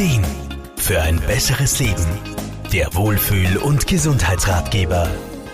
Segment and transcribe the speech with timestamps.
[0.00, 0.24] Ideen
[0.78, 2.06] für ein besseres Leben.
[2.72, 5.06] Der Wohlfühl- und Gesundheitsratgeber.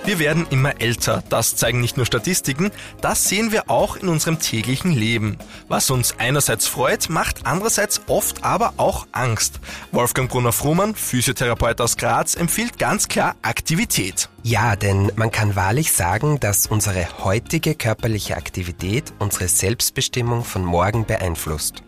[0.05, 2.71] Wir werden immer älter, das zeigen nicht nur Statistiken,
[3.01, 5.37] das sehen wir auch in unserem täglichen Leben.
[5.67, 9.59] Was uns einerseits freut, macht andererseits oft aber auch Angst.
[9.91, 14.29] Wolfgang Brunner-Frumann, Physiotherapeut aus Graz, empfiehlt ganz klar Aktivität.
[14.45, 21.05] Ja, denn man kann wahrlich sagen, dass unsere heutige körperliche Aktivität unsere Selbstbestimmung von morgen
[21.05, 21.83] beeinflusst.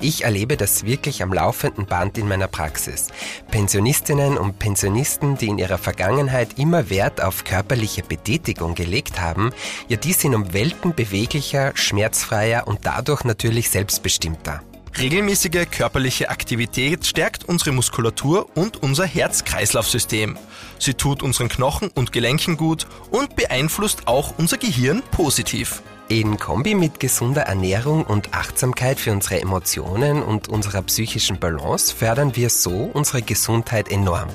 [0.00, 3.08] Ich erlebe das wirklich am laufenden Band in meiner Praxis.
[3.50, 9.52] Pensionistinnen und Pensionisten, die in ihrer Vergangenheit immer Wert auf körperliche Betätigung gelegt haben,
[9.88, 14.62] ja, die sind um Welten beweglicher, schmerzfreier und dadurch natürlich selbstbestimmter.
[14.98, 20.36] Regelmäßige körperliche Aktivität stärkt unsere Muskulatur und unser Herz-Kreislauf-System.
[20.78, 25.82] Sie tut unseren Knochen und Gelenken gut und beeinflusst auch unser Gehirn positiv.
[26.08, 32.36] In Kombi mit gesunder Ernährung und Achtsamkeit für unsere Emotionen und unserer psychischen Balance fördern
[32.36, 34.28] wir so unsere Gesundheit enorm.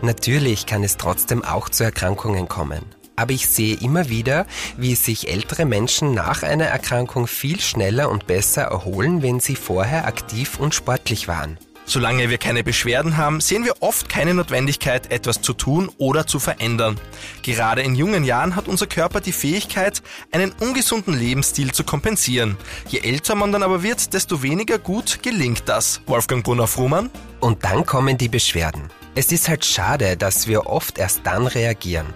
[0.00, 2.84] Natürlich kann es trotzdem auch zu Erkrankungen kommen.
[3.14, 8.26] Aber ich sehe immer wieder, wie sich ältere Menschen nach einer Erkrankung viel schneller und
[8.26, 11.58] besser erholen, wenn sie vorher aktiv und sportlich waren.
[11.84, 16.38] Solange wir keine Beschwerden haben, sehen wir oft keine Notwendigkeit, etwas zu tun oder zu
[16.38, 16.98] verändern.
[17.42, 22.56] Gerade in jungen Jahren hat unser Körper die Fähigkeit, einen ungesunden Lebensstil zu kompensieren.
[22.88, 26.00] Je älter man dann aber wird, desto weniger gut gelingt das.
[26.06, 27.10] Wolfgang Brunner-Frumann?
[27.40, 29.01] Und dann kommen die Beschwerden.
[29.14, 32.06] Es ist halt schade, dass wir oft erst dann reagieren.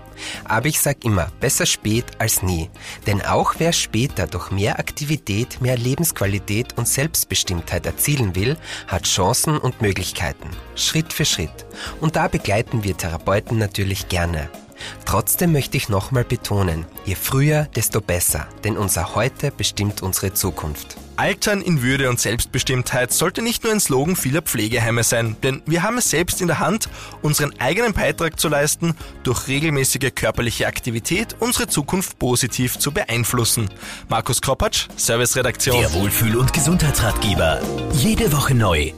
[0.44, 2.70] Aber ich sag immer, besser spät als nie.
[3.06, 9.58] Denn auch wer später durch mehr Aktivität mehr Lebensqualität und Selbstbestimmtheit erzielen will, hat Chancen
[9.58, 10.48] und Möglichkeiten.
[10.74, 11.66] Schritt für Schritt.
[12.00, 14.48] Und da begleiten wir Therapeuten natürlich gerne.
[15.04, 20.96] Trotzdem möchte ich nochmal betonen, je früher, desto besser, denn unser Heute bestimmt unsere Zukunft.
[21.16, 25.82] Altern in Würde und Selbstbestimmtheit sollte nicht nur ein Slogan vieler Pflegeheime sein, denn wir
[25.82, 26.88] haben es selbst in der Hand,
[27.22, 33.70] unseren eigenen Beitrag zu leisten, durch regelmäßige körperliche Aktivität unsere Zukunft positiv zu beeinflussen.
[34.08, 35.80] Markus Kropatsch, Serviceredaktion.
[35.80, 37.62] Der Wohlfühl- und Gesundheitsratgeber.
[37.94, 38.92] Jede Woche neu